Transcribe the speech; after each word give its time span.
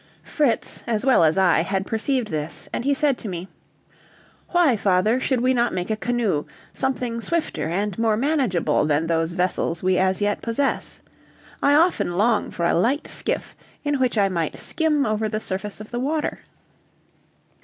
Fritz, 0.23 0.83
as 0.87 1.05
well 1.05 1.23
as 1.23 1.37
I, 1.37 1.59
had 1.61 1.85
perceived 1.85 2.29
this, 2.29 2.67
and 2.73 2.83
he 2.83 2.93
said 2.95 3.19
to 3.19 3.27
me: 3.27 3.47
"Why, 4.49 4.75
father, 4.75 5.19
should 5.19 5.41
we 5.41 5.53
not 5.53 5.75
make 5.75 5.91
a 5.91 5.95
canoe, 5.95 6.45
something 6.73 7.21
swifter 7.21 7.69
and 7.69 7.95
more 7.99 8.17
manageable 8.17 8.85
than 8.85 9.05
those 9.05 9.31
vessels 9.33 9.83
we 9.83 9.99
as 9.99 10.19
yet 10.19 10.41
possess? 10.41 11.01
I 11.61 11.75
often 11.75 12.17
long 12.17 12.49
for 12.49 12.65
a 12.65 12.73
light 12.73 13.07
skiff, 13.07 13.55
in 13.83 13.99
which 13.99 14.17
I 14.17 14.27
might 14.27 14.55
skim 14.57 15.05
over 15.05 15.29
the 15.29 15.39
surface 15.39 15.79
of 15.79 15.91
the 15.91 15.99
water." 15.99 16.39